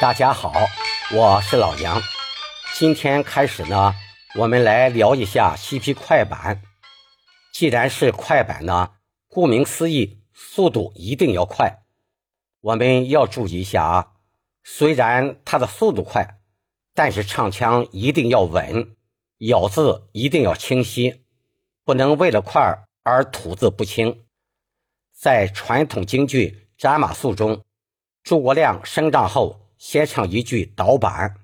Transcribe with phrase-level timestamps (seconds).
[0.00, 0.54] 大家好，
[1.14, 2.00] 我是老杨。
[2.74, 3.94] 今天开始呢，
[4.36, 6.62] 我们来聊一下嬉皮快板。
[7.52, 8.92] 既然是快板呢，
[9.28, 11.82] 顾名思义，速度一定要快。
[12.62, 14.12] 我们要注意一下啊，
[14.64, 16.38] 虽然它的速度快，
[16.94, 18.96] 但是唱腔一定要稳，
[19.40, 21.26] 咬字一定要清晰，
[21.84, 24.24] 不能为了快而吐字不清。
[25.12, 27.62] 在传统京剧《斩马谡》中，
[28.22, 29.59] 诸葛亮升帐后。
[29.80, 31.34] 先唱一句导板。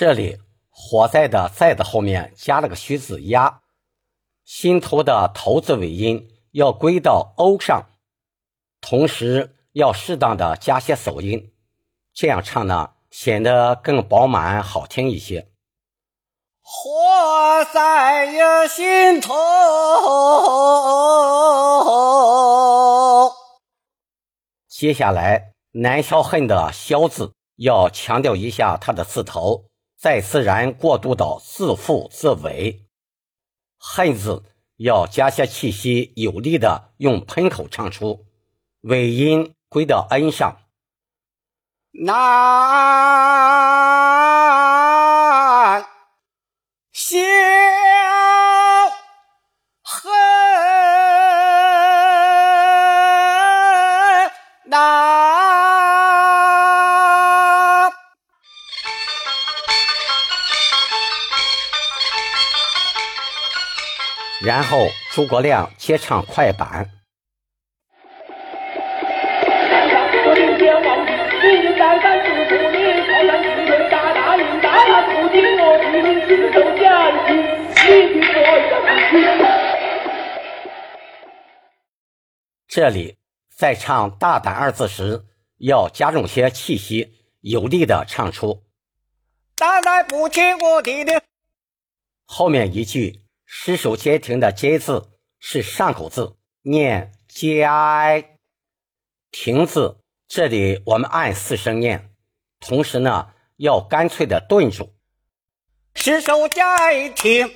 [0.00, 0.38] 这里
[0.70, 3.62] “火在”的“在”的后面加了个虚字“压”，
[4.46, 7.86] 心头的头字尾音要归到 “o” 上，
[8.80, 11.52] 同时要适当的加些手音，
[12.14, 15.50] 这样唱呢显得更饱满好听一些。
[16.60, 19.34] 火在呀心头，
[24.68, 29.67] 接下来“难消恨”的“消”字要强调一下它的字头。
[29.98, 32.86] 再自然过渡到自负自为，
[33.76, 34.44] 恨字
[34.76, 38.24] 要加些气息，有力的用喷口唱出，
[38.82, 40.60] 尾音归到 n 上。
[41.90, 42.14] 难
[46.92, 47.20] 心
[64.40, 66.88] 然后诸葛亮接唱快板。
[82.68, 83.16] 这里
[83.56, 85.24] 在唱“大胆”二字时，
[85.58, 88.62] 要加重些气息，有力的唱出。
[89.56, 91.20] 大胆不听我的的。
[92.24, 93.27] 后面一句。
[93.50, 97.66] 失手接停的“接”字是上口字，念“接”。
[99.32, 102.14] 停字这里我们按四声念，
[102.60, 104.94] 同时呢要干脆的顿住。
[105.94, 106.60] 失手接
[107.16, 107.50] 停，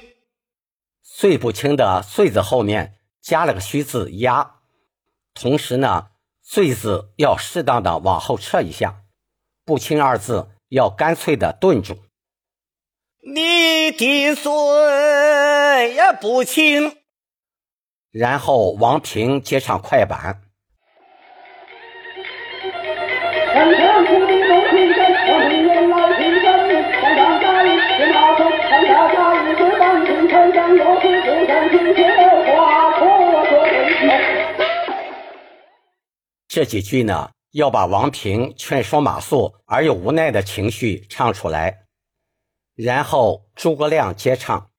[1.02, 4.60] 碎不清的“碎”字后面加了个虚字“压”，
[5.34, 6.08] 同时呢
[6.40, 9.02] “碎”字要适当的往后撤一下，
[9.66, 11.98] 不清二字要干脆的顿住。
[13.24, 14.50] 你的嘴
[15.94, 16.92] 也不轻，
[18.10, 20.42] 然后王平接上快板。
[36.48, 41.78] 这几句呢，要把王平劝说马谡而又无奈的情绪唱出来。
[42.82, 44.71] 然后诸葛亮接唱。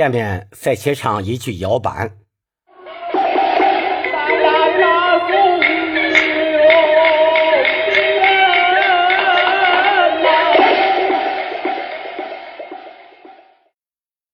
[0.00, 2.16] 下面再切唱一句摇板。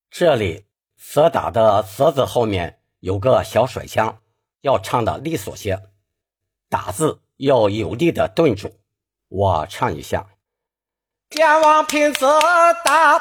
[0.09, 0.67] 这里
[0.97, 4.21] “则打”的“则”字后面有个小甩腔，
[4.61, 5.81] 要唱的利索些
[6.71, 8.79] ，“打”字要有力的顿住。
[9.29, 10.29] 我唱一下
[11.29, 12.39] ：“天王平则
[12.85, 13.21] 打。”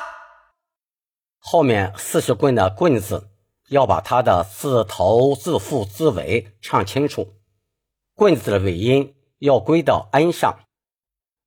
[1.47, 3.29] 后面四十棍的“棍”字，
[3.69, 7.35] 要把它的字头、字腹、字尾唱清楚。
[8.15, 10.61] 棍字的尾音要归到 n 上。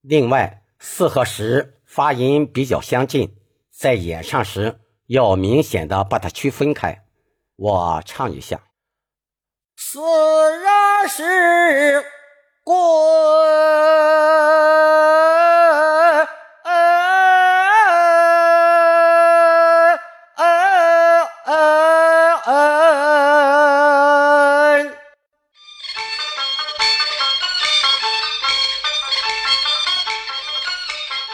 [0.00, 3.34] 另外，四和十发音比较相近，
[3.76, 4.78] 在演唱时
[5.08, 7.04] 要明显的把它区分开。
[7.56, 8.60] 我唱一下：
[9.74, 9.98] 四
[10.62, 12.04] 然是
[12.62, 12.78] 棍。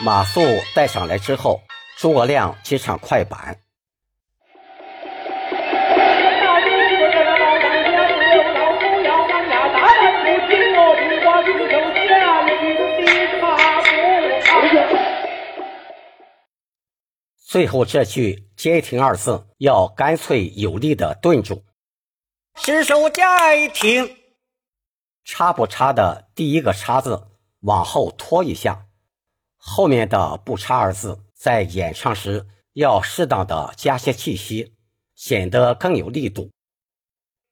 [0.04, 1.62] 马谡带上来之后，
[1.96, 3.58] 诸葛亮接上快板。
[17.46, 21.64] 最后这句“街亭”二字要干脆有力的顿住。
[22.56, 23.22] 是守街
[23.72, 24.18] 亭，
[25.24, 27.28] 插不插的第一个“插”字
[27.60, 28.83] 往后拖一下，
[29.66, 34.74] 后面的“不差”二字在演唱时要适当的加些气息，
[35.14, 36.50] 显得更有力度。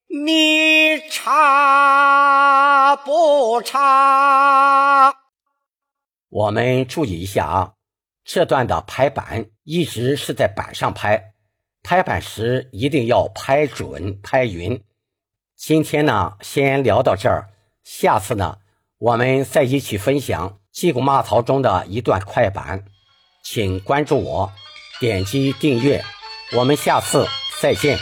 [0.08, 5.14] 你差不差？
[6.28, 7.72] 我们注意一下啊。
[8.22, 11.32] 这段的拍板一直是在板上拍，
[11.82, 14.84] 拍板时一定要拍准、拍匀。
[15.56, 17.48] 今天呢，先聊到这儿，
[17.82, 18.58] 下次呢，
[18.98, 22.84] 我们再一起分享《击鼓骂曹》中的一段快板。
[23.44, 24.52] 请关注我，
[25.00, 26.04] 点击订阅，
[26.56, 27.28] 我们下次
[27.60, 27.98] 再见。